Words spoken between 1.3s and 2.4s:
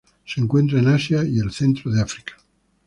el centro de África.